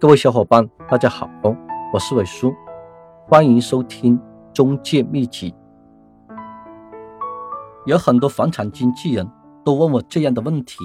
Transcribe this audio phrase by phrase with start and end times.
[0.00, 1.28] 各位小伙伴，大家好，
[1.92, 2.54] 我是伟叔，
[3.26, 4.16] 欢迎收听
[4.54, 5.52] 中介秘籍。
[7.84, 9.28] 有很多房产经纪人
[9.64, 10.76] 都问我这样的问题：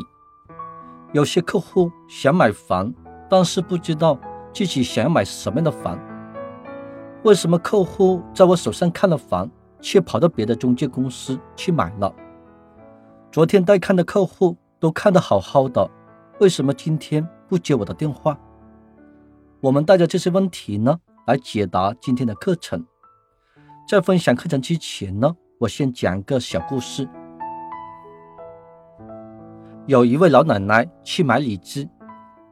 [1.12, 2.92] 有些客户想买房，
[3.30, 4.18] 但是不知道
[4.52, 5.96] 自己想要买什么样的房。
[7.22, 9.48] 为什么客户在我手上看了房，
[9.80, 12.12] 却跑到别的中介公司去买了？
[13.32, 15.88] 昨天带看的客户都看得好好的，
[16.40, 18.36] 为什么今天不接我的电话？
[19.64, 22.86] 我们带着这些问题呢，来解答今天的课程。
[23.88, 27.08] 在分享课程之前呢，我先讲个小故事。
[29.88, 31.88] 有一位老奶奶去买荔枝，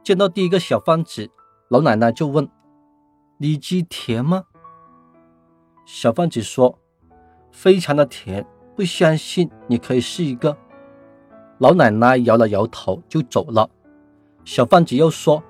[0.02, 1.30] 见到第一个小贩子，
[1.68, 2.48] 老奶奶就问
[3.36, 4.44] ：“荔枝甜吗？”
[5.84, 6.78] 小贩子说
[7.52, 10.56] ：“非常的甜，不相信你可以试一个。”
[11.60, 13.68] 老奶奶摇了摇头就走了。
[14.46, 15.44] 小贩子又说。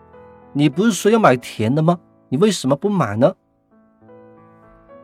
[0.54, 1.98] 你不是说要买甜的吗？
[2.28, 3.34] 你为什么不买呢？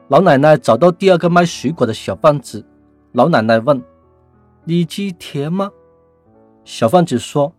[0.09, 2.67] 老奶奶找到第二个卖水果的小贩子，
[3.13, 3.83] 老奶奶问
[4.65, 5.71] ：“李子甜吗？”
[6.65, 7.55] 小贩子说：“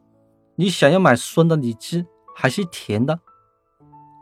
[0.56, 3.20] 你想要买酸的李子还是甜的？”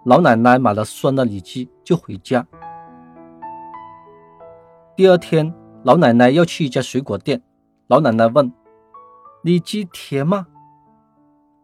[0.06, 2.46] 老奶奶买了酸的李子就回家。
[4.96, 7.42] 第二天，老奶奶要去一家水果店，
[7.88, 8.52] 老奶奶问
[9.44, 10.48] ：“李子甜吗？”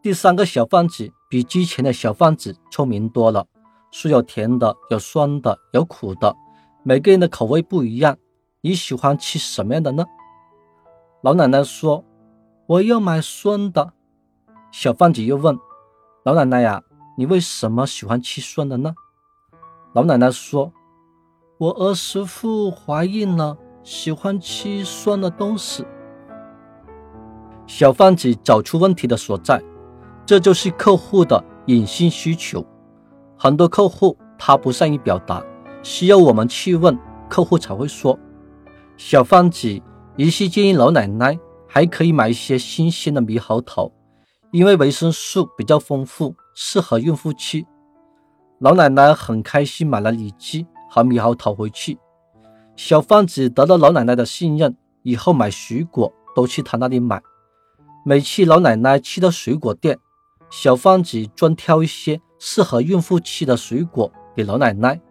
[0.02, 1.14] 第三个小贩子。
[1.34, 3.48] 比之前的小贩子聪明多了，
[3.90, 6.36] 说有甜的，有酸的，有苦的，
[6.84, 8.16] 每个人的口味不一样。
[8.62, 10.06] 你喜欢吃什么样的呢？
[11.24, 12.06] 老奶奶说
[12.70, 13.94] ：“我要买酸的。”
[14.72, 15.58] 小贩子又问
[16.24, 16.84] ：“老奶奶呀，
[17.18, 18.94] 你为什么喜欢吃酸的呢？”
[19.94, 20.72] 老奶奶说
[21.58, 25.84] ：“我儿媳妇怀孕了，喜欢吃酸的东西。”
[27.66, 29.64] 小贩子找出问题的所在。
[30.26, 32.66] 这就是客户的隐性需求。
[33.38, 35.44] 很多客户他不善于表达，
[35.82, 36.98] 需要我们去问
[37.30, 38.18] 客户才会说。
[38.96, 39.82] 小贩子
[40.16, 41.38] 于是建议老奶奶
[41.68, 43.92] 还可以买一些新鲜的猕猴桃，
[44.52, 47.66] 因为维生素比较丰富，适合孕妇吃。
[48.60, 51.98] 老奶奶很开心，买了荔枝和猕猴桃回去。
[52.76, 57.22] 小贩子得到老奶奶的信任，以后买水果都去他那里买。
[58.06, 59.98] 每次老奶奶去到水果店，
[60.56, 65.02] 小贩子专挑一些适合孕妇吃的水果给老奶奶，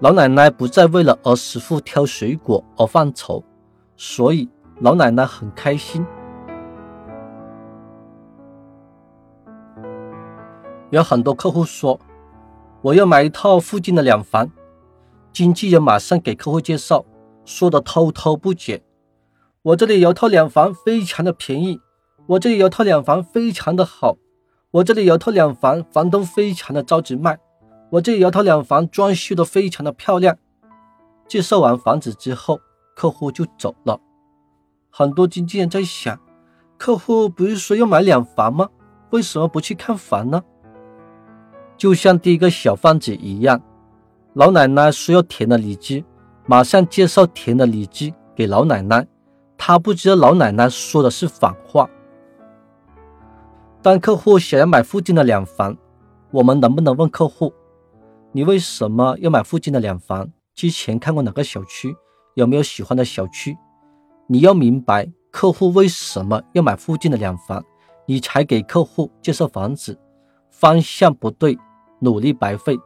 [0.00, 3.42] 老奶奶不再为了儿媳妇挑水果而犯愁，
[3.96, 4.46] 所以
[4.80, 6.04] 老奶奶很开心。
[10.90, 11.98] 有很多客户说
[12.82, 14.50] 我要买一套附近的两房，
[15.32, 17.06] 经纪人马上给客户介绍，
[17.46, 18.82] 说的滔滔不绝。
[19.62, 21.78] 我这里有套两房，非常的便宜；
[22.26, 24.18] 我这里有套两房，非常的好。
[24.72, 27.38] 我这里有套两房，房东非常的着急卖。
[27.90, 30.34] 我这里有套两房，装修的非常的漂亮。
[31.28, 32.58] 介绍完房子之后，
[32.96, 34.00] 客户就走了。
[34.88, 36.18] 很多经纪人在想，
[36.78, 38.66] 客户不是说要买两房吗？
[39.10, 40.42] 为什么不去看房呢？
[41.76, 43.60] 就像第一个小贩子一样，
[44.32, 46.02] 老奶奶说要甜的荔枝，
[46.46, 49.06] 马上介绍甜的荔枝给老奶奶。
[49.58, 51.86] 他不知道老奶奶说的是反话。
[53.82, 55.76] 当客户想要买附近的两房，
[56.30, 57.52] 我们能不能问客户
[58.30, 60.30] ：“你为什么要买附近的两房？
[60.54, 61.92] 之前看过哪个小区？
[62.34, 63.58] 有没有喜欢的小区？”
[64.28, 67.60] 你要明白客户为什么要买附近的两房，
[68.06, 69.98] 你才给客户介绍房子。
[70.48, 71.58] 方向不对，
[71.98, 72.78] 努力白费。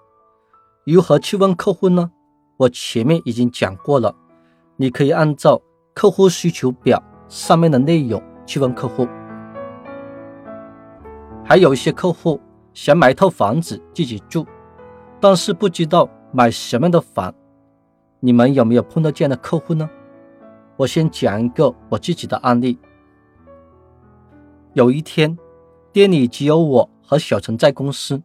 [0.87, 2.11] 如何去问客户呢？
[2.57, 4.17] 我前面已经讲过了，
[4.77, 5.61] 你可以按照
[5.93, 9.07] 客户需求表上面的内容去问客户。
[11.49, 12.41] 还有一些客户
[12.75, 14.45] 想买一套房子自己住，
[15.21, 17.33] 但是不知道买什么样的房。
[18.19, 19.89] 你们有没有碰到这样的客户呢？
[20.77, 22.77] 我先讲一个我自己的案例。
[24.73, 25.39] 有一天，
[25.93, 28.21] 店里只有我和小陈在公司，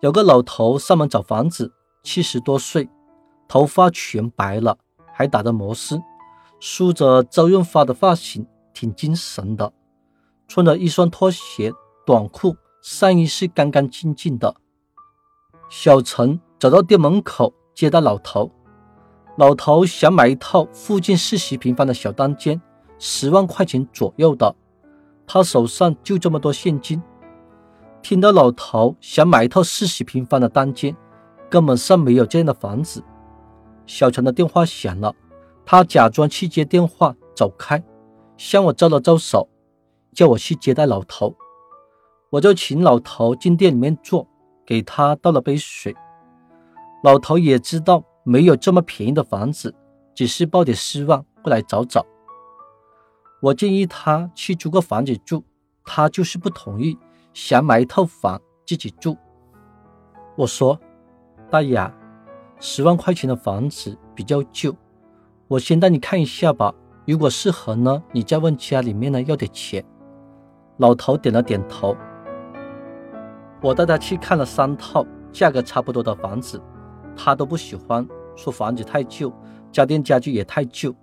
[0.00, 1.72] 有个老头上门找房子，
[2.02, 2.88] 七十多岁，
[3.46, 4.76] 头发全白了，
[5.12, 6.02] 还打着摩丝，
[6.58, 8.44] 梳着周润发的发型，
[8.74, 9.72] 挺精神的，
[10.48, 11.72] 穿着一双拖鞋。
[12.04, 14.54] 短裤、上衣是干干净净的。
[15.68, 18.50] 小陈走到店门口接待老头。
[19.38, 22.60] 老头想买一套附近四十平方的小单间，
[22.98, 24.54] 十万块钱左右的。
[25.26, 27.02] 他手上就这么多现金。
[28.02, 30.94] 听到老头想买一套四十平方的单间，
[31.48, 33.02] 根本上没有这样的房子。
[33.86, 35.14] 小陈的电话响了，
[35.64, 37.82] 他假装去接电话，走开，
[38.36, 39.48] 向我招了招手，
[40.12, 41.34] 叫我去接待老头。
[42.32, 44.26] 我就请老头进店里面坐，
[44.64, 45.94] 给他倒了杯水。
[47.04, 49.74] 老头也知道没有这么便宜的房子，
[50.14, 52.06] 只是抱点希望过来找找。
[53.42, 55.44] 我建议他去租个房子住，
[55.84, 56.96] 他就是不同意，
[57.34, 59.14] 想买一套房自己住。
[60.34, 60.80] 我说
[61.52, 61.92] ：“大爷，
[62.58, 64.74] 十万块钱的房子比较旧，
[65.48, 66.74] 我先带你看一下吧。
[67.06, 69.84] 如果适合呢，你再问家里面呢要点钱。”
[70.78, 71.94] 老头点了点头。
[73.62, 76.60] 我带他去看了三套价格差不多的房子，
[77.16, 78.06] 他都不喜欢，
[78.36, 79.32] 说房子太旧，
[79.70, 80.94] 家电家具也太旧。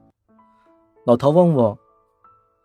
[1.05, 1.77] 老头问我。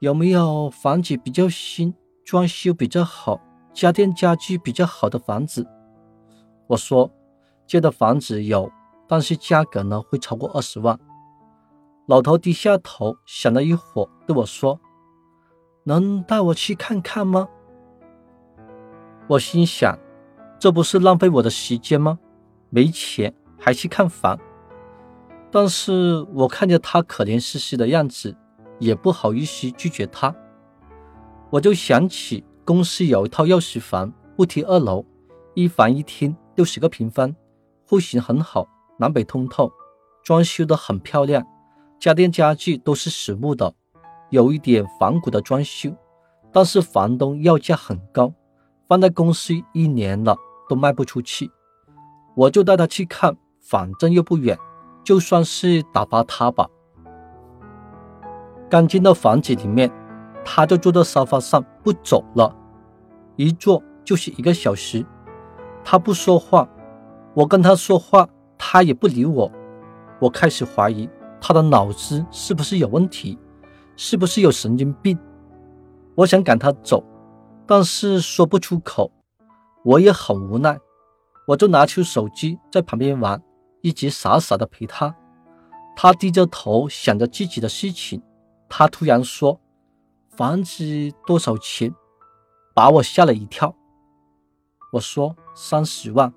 [0.00, 1.94] 有没有房子比较新、
[2.26, 3.41] 装修比较好、
[3.73, 5.67] 家电家具比较好的房子？
[6.67, 7.11] 我说，
[7.67, 8.70] 这的房子有，
[9.08, 10.99] 但是价格呢会超过二十万。
[12.06, 14.79] 老头低下头想了一会儿，对我说
[15.85, 17.49] ：“能带我去看看吗？”
[19.29, 19.99] 我心想，
[20.59, 22.19] 这不是浪费我的时间吗？
[22.71, 24.38] 没钱还去看房？
[25.50, 28.37] 但是我看着他可怜兮兮的样子。
[28.81, 30.35] 也不好意思拒绝他，
[31.49, 35.06] 我就想起公司有一套钥匙房，不提二楼，
[35.55, 37.32] 一房一厅，六十个平方，
[37.87, 38.67] 户型很好，
[38.99, 39.73] 南北通透，
[40.25, 41.47] 装修的很漂亮，
[42.00, 43.73] 家电家具都是实木的，
[44.31, 45.94] 有一点仿古的装修，
[46.53, 48.35] 但是房东要价很高，
[48.87, 50.37] 放在公司一年了
[50.69, 51.51] 都卖不出去，
[52.35, 54.59] 我就带他去看，反正又不远，
[55.03, 56.69] 就算是打发他吧。
[58.69, 59.91] 刚进到房子里面，
[60.45, 62.55] 他就坐在沙发上不走了，
[63.37, 65.05] 一坐就是一个小时。
[65.85, 66.69] 他不说话，
[67.35, 68.29] 我跟他说话，
[68.59, 69.51] 他也不理我。
[70.19, 71.09] 我开始怀疑
[71.41, 73.39] 他的脑子是不是有问题，
[73.97, 75.19] 是不是有神经病。
[76.15, 77.05] 我想赶他走，
[77.66, 79.11] 但是说不出口。
[79.84, 80.78] 我也很无奈，
[81.46, 83.43] 我就拿出手机在旁边玩，
[83.82, 85.14] 一直傻傻的陪他。
[85.94, 88.22] 他低着头想着自己的事情。
[88.69, 89.61] 他突然说
[90.34, 90.84] ：“房子
[91.26, 91.94] 多少钱？”
[92.75, 93.76] 把我吓了一跳。
[94.90, 96.32] 我说：“三十万。”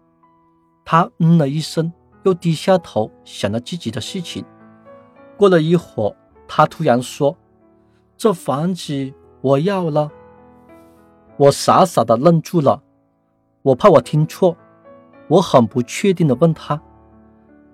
[0.83, 1.91] 他嗯了一声，
[2.24, 4.45] 又低下头想着自己的事情。
[5.38, 6.15] 过了一会儿，
[6.47, 7.38] 他突然说
[8.18, 10.12] ：“这房子我要了。”
[11.38, 12.81] 我傻傻的愣住了，
[13.62, 14.57] 我怕我听错，
[15.28, 16.81] 我很不确定的问他：“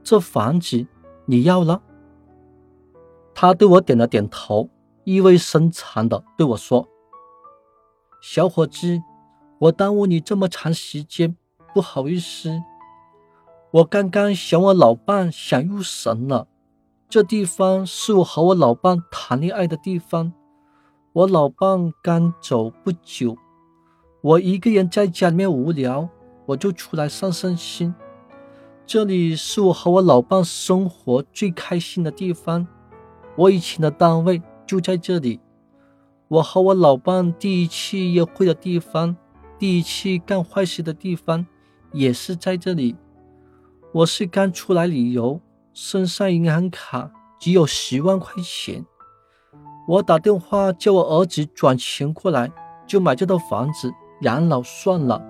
[0.03, 0.85] 这房子
[1.25, 1.81] 你要了？”
[3.33, 4.69] 他对我点了点头，
[5.05, 6.87] 意味深长的对我说
[8.21, 9.01] ：“小伙子，
[9.59, 11.37] 我耽误你这么长时间，
[11.73, 12.61] 不好意思。
[13.71, 16.47] 我刚刚想我老伴想入神了，
[17.09, 20.33] 这地方是我和我老伴谈恋爱的地方。
[21.13, 23.37] 我老伴刚走不久，
[24.23, 26.07] 我一个人在家里面无聊，
[26.45, 27.93] 我就出来散散心。
[28.85, 32.65] 这里是我和我老伴生活最开心的地方。”
[33.35, 35.41] 我以前的单位就在这里，
[36.29, 39.13] 我和我老伴第一次约会的地方，
[39.59, 41.45] 第一次干坏事的地方，
[41.91, 42.95] 也是在这里。
[43.91, 45.41] 我是刚出来旅游，
[45.73, 48.85] 身上银行卡只有十万块钱，
[49.85, 52.49] 我打电话叫我儿子转钱过来，
[52.87, 53.91] 就买这套房子
[54.23, 55.21] 养老算了。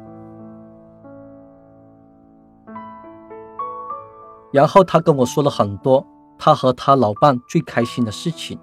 [4.51, 6.05] 然后他跟我说了很多。
[6.35, 8.59] 他和他老伴最开心的事情，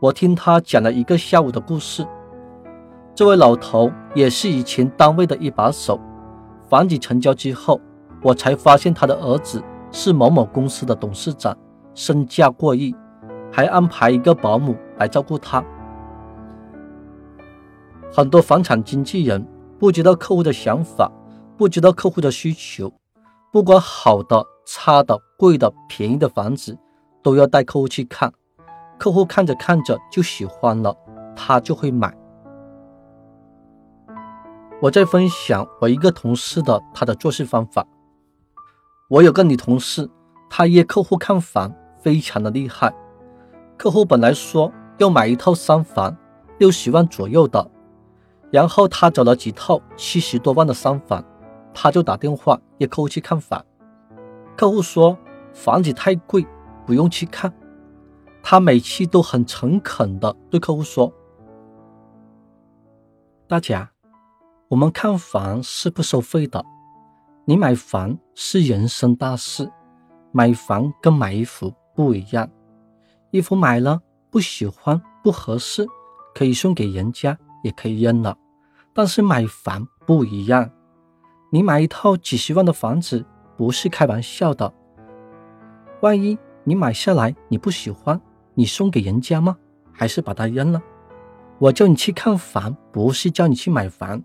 [0.00, 2.06] 我听他讲了一个下午的故事。
[3.14, 6.00] 这位老头也是以前单位的一把手。
[6.70, 7.78] 房子成交之后，
[8.22, 11.54] 我才发现他的儿子是某某公司的董事长，
[11.92, 12.96] 身价过亿，
[13.52, 15.62] 还安排一个保姆来照顾他。
[18.16, 19.46] 很多房产经纪人
[19.78, 21.12] 不知道客户的想法，
[21.54, 22.90] 不知道客户的需求，
[23.52, 26.78] 不管好的、差的、贵的、便宜的房子。
[27.22, 28.32] 都要带客户去看，
[28.98, 30.96] 客户看着看着就喜欢了，
[31.34, 32.16] 他就会买。
[34.80, 37.86] 我在分享我一个同事的他的做事方法。
[39.10, 40.08] 我有个女同事，
[40.48, 42.94] 她约客户看房非常的厉害。
[43.76, 46.16] 客户本来说要买一套三房，
[46.56, 47.70] 六十万左右的，
[48.56, 51.22] 然后他找了几套七十多万的三房，
[51.74, 53.62] 他就打电话约客户去看房。
[54.56, 55.14] 客户说
[55.52, 56.46] 房子太贵。
[56.86, 57.52] 不用去看，
[58.44, 61.12] 他每期都很诚恳的对客户说
[63.48, 63.90] ：“大家，
[64.68, 66.64] 我们看房是不收费的。
[67.44, 69.68] 你买房是人生大事，
[70.30, 72.48] 买房跟买衣服不一样。
[73.32, 75.84] 衣服买了不喜欢不合适，
[76.36, 78.38] 可以送给人家，也可以扔了。
[78.96, 80.70] 但是买房不一样，
[81.50, 83.22] 你买一套几十万的房子
[83.54, 84.72] 不是开玩笑的。
[86.00, 88.18] 万一你买下来你不喜欢，
[88.54, 89.54] 你送给人家吗？
[89.92, 90.82] 还是把它扔了？
[91.58, 94.22] 我叫你去看房，不是叫你去买房。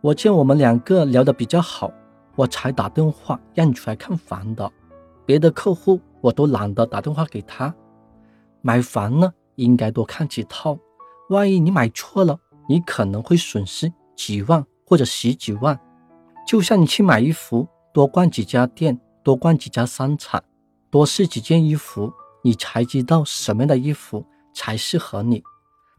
[0.00, 1.92] 我见我们两个聊得比较好，
[2.34, 4.72] 我才打电话让你出来看房的。
[5.26, 7.74] 别的客户我都懒得打电话给他。
[8.62, 10.78] 买房呢，应该多看几套，
[11.28, 12.38] 万一你买错了，
[12.70, 15.78] 你可能会损失几万或者十几万。
[16.44, 20.42] 就像你去买衣服，多逛几家店，多逛几家商场，
[20.90, 25.42] 多试几件衣服，你才知道什么样的衣服才适合你。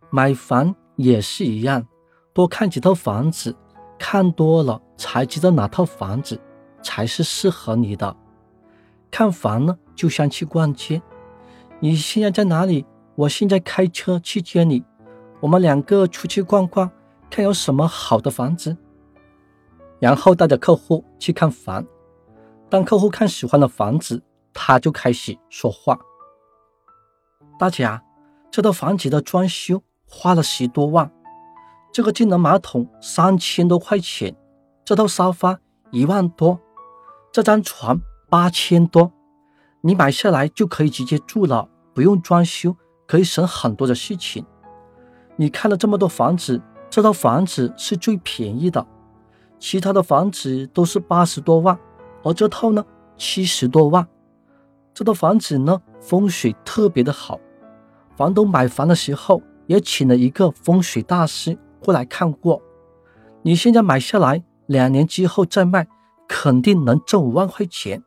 [0.09, 1.87] 买房也是一样，
[2.33, 3.55] 多看几套房子。
[4.01, 6.39] 看多了才知道哪套房子
[6.81, 8.15] 才是适合你的。
[9.11, 11.01] 看房呢，就像去逛街。
[11.81, 12.85] 你现在在哪里？
[13.15, 14.81] 我现在开车去接你。
[15.41, 16.89] 我们两个出去逛逛，
[17.29, 18.75] 看有什么好的房子。
[19.99, 21.85] 然后带着客户去看房。
[22.69, 24.21] 当客户看喜欢的房子，
[24.53, 25.99] 他就开始说话。
[27.57, 28.01] 大姐啊，
[28.49, 31.11] 这套房子的装修花了十多万。
[31.91, 34.35] 这个智能马桶三千多块钱，
[34.85, 35.59] 这套沙发
[35.91, 36.59] 一万多，
[37.33, 39.11] 这张床八千多，
[39.81, 44.45] 你买下来就可以直接住了，不用装修，可以省很多的事情。
[45.35, 48.85] 你看了这么多房子，这套房子是最便宜的，
[49.59, 51.77] 其他的房子都是八十多万，
[52.23, 52.83] 而这套呢
[53.15, 54.07] 七十多万。
[54.93, 57.39] 这套房子呢风水特别的好，
[58.17, 61.57] 房东买房的时候也请了一个风水大师。
[61.79, 62.61] 过来看过，
[63.41, 65.87] 你现在买下来，两年之后再卖，
[66.27, 68.03] 肯定能挣五万块钱。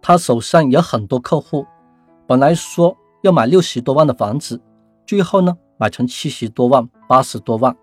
[0.00, 1.66] 他手上有很多客户，
[2.26, 4.62] 本来说要买六十多万的房子，
[5.04, 7.74] 最后呢买成七十多万、八十多万。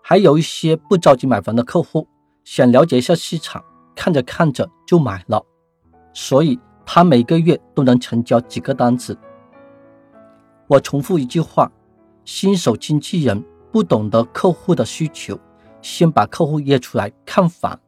[0.00, 2.06] 还有一些不着急买房的客户，
[2.44, 3.62] 想了解一下市场，
[3.96, 5.44] 看着看着就买了，
[6.14, 9.18] 所以他每个月都能成交几个单子。
[10.68, 11.70] 我重复一句话。
[12.24, 15.40] 新手经纪人不懂得客户的需求，
[15.80, 17.80] 先把客户约出来看房，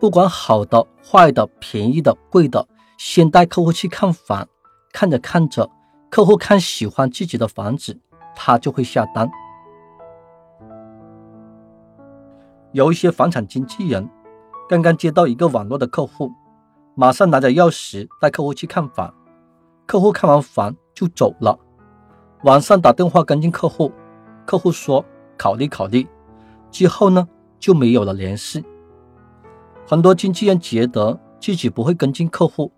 [0.00, 4.48] 不管好的、坏的、便宜的、贵的，先带客户去看房。
[4.94, 5.70] 看着看着，
[6.08, 8.00] 客户看喜欢自己的房子，
[8.36, 9.28] 他就会下单。
[12.72, 14.06] 有一些房产经纪人
[14.68, 16.30] 刚刚接到一个网络的客户，
[16.94, 19.12] 马上拿着钥匙带客户去看房，
[19.86, 21.58] 客户看完房就走了。
[22.44, 23.90] 晚上打电话跟进客户，
[24.44, 25.02] 客户说
[25.38, 26.06] 考虑考虑，
[26.70, 27.26] 之后呢
[27.58, 28.62] 就没有了联系。
[29.86, 32.70] 很多经纪人觉得自己不会跟进客户，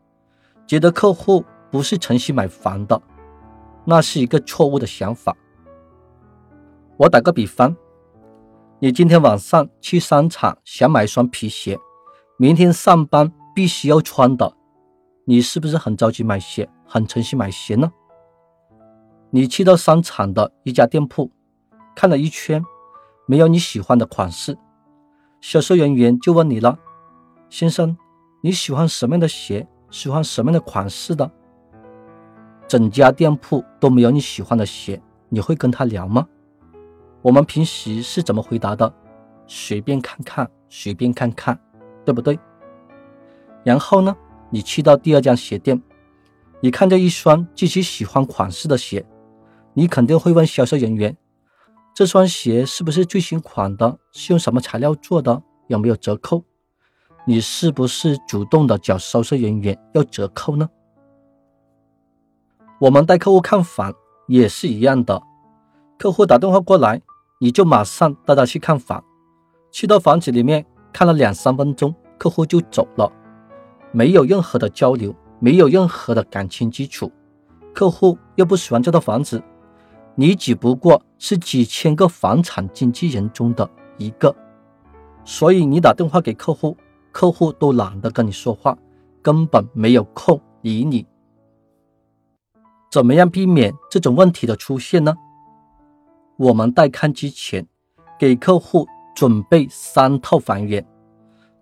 [0.66, 3.02] 觉得客户不是诚心买房的，
[3.84, 5.36] 那是一个错误的想法。
[6.98, 7.76] 我打个比方，
[8.80, 11.78] 你今天晚上去商场想买一双皮鞋，
[12.36, 14.52] 明天上班必须要穿的，
[15.24, 17.92] 你是不是很着急买鞋，很诚心买鞋呢？
[19.30, 21.30] 你去到商场的一家店铺，
[21.94, 22.60] 看了一圈，
[23.26, 24.58] 没有你喜欢的款式，
[25.40, 26.76] 销售人员就问你了
[27.48, 27.96] ：“先生，
[28.42, 29.64] 你喜欢什么样的鞋？
[29.88, 31.30] 喜欢什么样的款式的？”
[32.66, 36.26] 整家店铺都没有你喜欢的鞋，你会跟他聊吗？
[37.28, 38.90] 我们平时是怎么回答的？
[39.46, 41.60] 随便看看，随便看看，
[42.02, 42.38] 对不对？
[43.62, 44.16] 然后呢，
[44.48, 45.78] 你去到第二家鞋店，
[46.62, 49.04] 你看见一双自己喜欢款式的鞋。
[49.74, 51.14] 你肯定会问销售人员
[51.92, 53.98] ：“这双鞋是不是最新款的？
[54.10, 55.42] 是用什么材料做的？
[55.66, 56.42] 有没有折扣？”
[57.28, 60.66] 你是不是主动的找销售人员要折扣呢？
[62.80, 63.92] 我们带客户看房
[64.28, 65.22] 也是一样的，
[65.98, 67.02] 客户打电话过来，
[67.38, 69.02] 你就马上带他去看房。
[69.70, 73.10] 去到房子里面看了两三分钟，客户就走了，
[73.92, 77.12] 没有任何的交流，没有任何的感情基础，
[77.72, 79.42] 客户又不喜欢这套房子。
[80.14, 83.68] 你只不过是几千个房产经纪人中的
[83.98, 84.34] 一个，
[85.24, 86.76] 所以你打电话给客户，
[87.12, 88.76] 客户都懒得跟你说话，
[89.22, 91.06] 根本没有空理你。
[92.90, 95.14] 怎么样避免这种问题的出现呢？
[96.38, 97.66] 我们带看之前，
[98.18, 100.86] 给客户准备三套房源，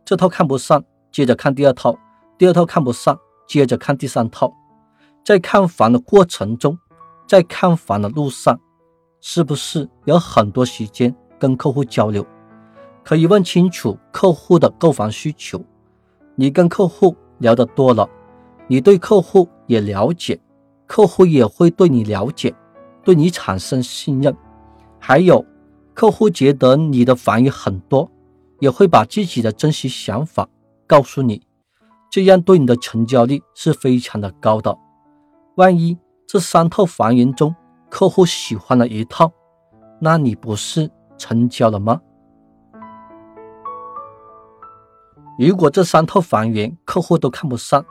[0.04, 1.98] 这套看不上，接着看第二套，
[2.36, 3.18] 第二套看不上，
[3.48, 4.52] 接着看第三套，
[5.24, 6.78] 在看房的过程中。
[7.28, 8.56] 在看房的路上，
[9.20, 12.24] 是不是有很多时间跟客户交流？
[13.02, 15.60] 可以问清楚客户的购房需求。
[16.36, 18.08] 你跟客户聊得多了，
[18.68, 20.38] 你对客户也了解，
[20.86, 22.54] 客户也会对你了解，
[23.02, 24.32] 对你产生信任。
[25.08, 25.46] 还有，
[25.94, 28.10] 客户觉得你的房源很多，
[28.58, 30.48] 也会把自己的真实想法
[30.84, 31.46] 告诉你，
[32.10, 34.76] 这样对你的成交率是非常的高的。
[35.54, 35.96] 万一
[36.26, 37.54] 这三套房源中
[37.88, 39.30] 客户喜欢了一套，
[40.00, 42.00] 那你不是成交了吗？
[45.38, 47.86] 如果这三套房源客户都看不上，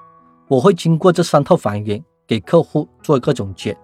[0.50, 3.78] 我会经过这三套房源给客户做一个总结。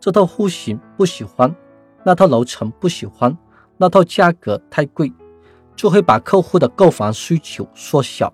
[0.00, 1.54] 这套户型不喜欢，
[2.04, 3.36] 那套楼层不喜欢，
[3.76, 5.12] 那套价格太贵，
[5.76, 8.32] 就会把客户的购房需求缩小。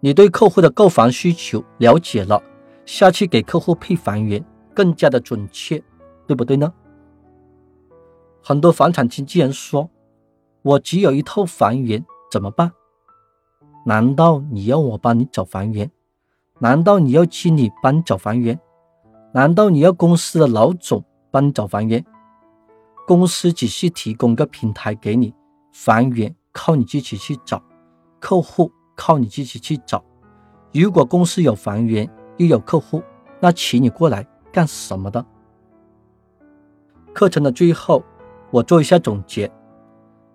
[0.00, 2.42] 你对客户的购房需求了解了，
[2.86, 5.82] 下去给客户配房源更加的准确，
[6.26, 6.72] 对不对呢？
[8.42, 9.90] 很多房产经纪人说
[10.62, 12.72] ：“我只有一套房源，怎么办？”
[13.84, 15.90] 难道你要我帮你找房源？
[16.58, 18.58] 难道你要经理帮你找房源？
[19.32, 22.04] 难道你要公司的老总帮你找房源？
[23.10, 25.34] 公司只是提供个平台给你，
[25.72, 27.60] 房源靠你自己去找，
[28.20, 30.00] 客户靠你自己去找。
[30.72, 33.02] 如果公司有房源又有客户，
[33.40, 35.26] 那请你过来干什么的？
[37.12, 38.00] 课程的最后，
[38.52, 39.50] 我做一下总结：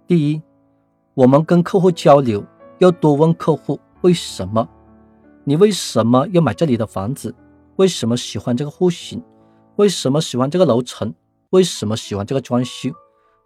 [0.05, 0.41] 第一，
[1.13, 2.45] 我们跟客户交流。
[2.79, 4.67] 要多问客户为什么？
[5.45, 7.33] 你为什么要买这里的房子？
[7.77, 9.23] 为什么喜欢这个户型？
[9.77, 11.15] 为什么喜欢这个楼层？
[11.51, 12.91] 为什么喜欢这个装修？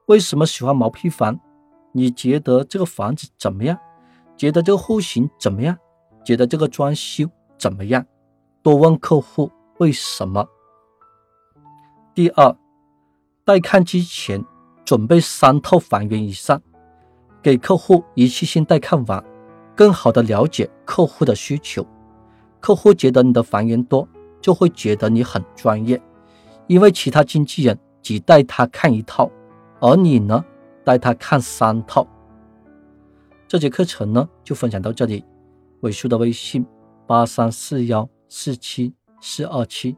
[0.07, 1.39] 为什么喜欢毛坯房？
[1.91, 3.77] 你觉得这个房子怎么样？
[4.37, 5.77] 觉得这个户型怎么样？
[6.23, 8.05] 觉得这个装修怎么样？
[8.61, 10.47] 多问客户为什么。
[12.13, 12.55] 第二，
[13.45, 14.43] 带看之前
[14.83, 16.61] 准备三套房源以上。
[17.41, 19.23] 给客户一次性带看完，
[19.73, 21.85] 更好的了解客户的需求。
[22.59, 24.05] 客户觉得你的房源多，
[24.41, 26.01] 就会觉得你很专业，
[26.67, 29.29] 因为其他经纪人只带他看一套，
[29.79, 30.43] 而你呢，
[30.83, 32.07] 带他看三套。
[33.47, 35.25] 这节课程呢，就分享到这里。
[35.81, 36.65] 尾数的微信：
[37.07, 39.97] 八三四幺四七四二七。